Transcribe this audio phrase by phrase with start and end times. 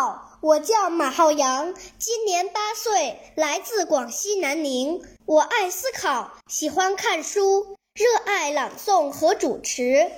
[0.00, 4.98] 好，我叫马浩洋，今年八岁，来自广西南宁。
[5.26, 10.10] 我爱思考，喜欢看书，热爱朗诵和主持。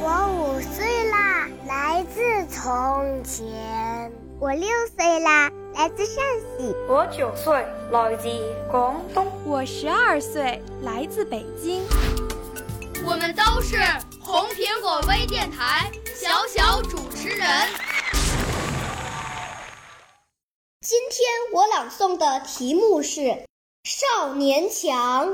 [0.00, 4.10] 我五岁啦，来自从前。
[4.40, 5.50] 我六岁啦。
[5.74, 6.24] 来自陕
[6.56, 8.28] 西，我九岁，来自
[8.70, 11.82] 广东，我十二岁，来自北京。
[13.04, 13.76] 我们都是
[14.18, 15.90] 红苹果微电台
[17.40, 17.48] 人。
[20.82, 23.20] 今天我朗诵的题目是
[23.84, 25.28] 《少年强》。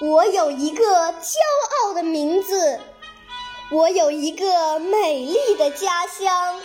[0.00, 1.34] 我有一个骄
[1.82, 2.78] 傲的名字，
[3.72, 6.62] 我有一个美丽的家乡。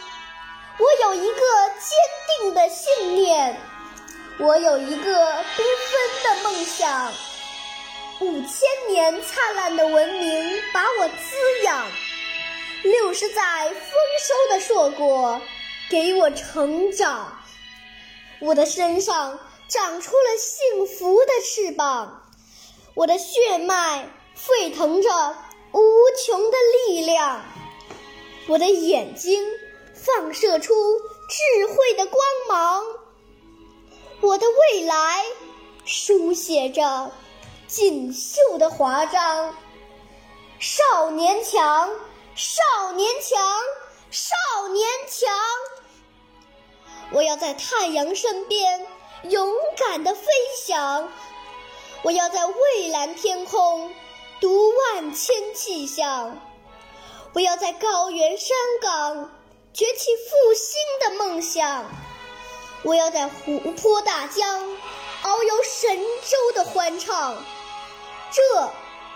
[0.78, 1.36] 我有一个
[1.80, 1.98] 坚
[2.42, 3.60] 定的信念，
[4.40, 7.12] 我有一个缤纷的梦想。
[8.20, 11.86] 五千年灿烂的文明把我滋养，
[12.84, 13.74] 六十载丰
[14.22, 15.42] 收的硕果
[15.90, 17.40] 给我成长。
[18.40, 22.30] 我的身上长出了幸福的翅膀，
[22.94, 25.36] 我的血脉沸腾着
[25.72, 25.82] 无
[26.26, 27.42] 穷的力量，
[28.48, 29.44] 我的眼睛。
[29.96, 30.74] 放射出
[31.30, 32.84] 智慧的光芒，
[34.20, 35.24] 我的未来
[35.86, 37.10] 书写着
[37.68, 39.56] 锦绣的华章。
[40.60, 41.90] 少年强，
[42.36, 43.40] 少年强，
[44.10, 45.32] 少年强！
[47.12, 48.88] 我要在太阳身边
[49.30, 50.26] 勇敢地飞
[50.66, 51.10] 翔，
[52.02, 53.94] 我要在蔚蓝天空
[54.42, 56.42] 读万千气象，
[57.34, 59.32] 我要在高原山岗。
[59.76, 61.86] 崛起复兴的梦想，
[62.84, 64.64] 我要在湖泊大江
[65.24, 67.44] 遨游神州的欢唱，
[68.32, 68.72] 这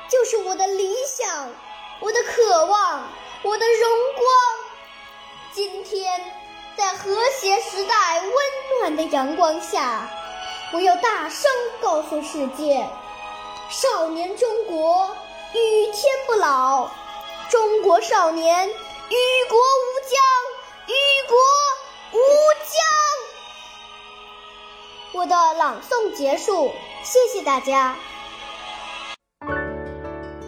[0.09, 1.51] 就是我的理想，
[1.99, 3.09] 我的渴望，
[3.41, 4.25] 我的荣光。
[5.51, 6.33] 今天，
[6.77, 8.33] 在和谐时代温
[8.79, 10.07] 暖的阳光下，
[10.71, 12.87] 我要大声告诉世界：
[13.69, 15.15] 少年中国
[15.53, 16.89] 与天不老，
[17.49, 19.15] 中国少年与
[19.49, 20.19] 国无疆。
[20.87, 20.93] 与
[21.27, 21.37] 国
[22.13, 22.21] 无
[22.63, 22.71] 疆。
[25.11, 26.71] 我的朗诵结束，
[27.03, 27.97] 谢谢大家。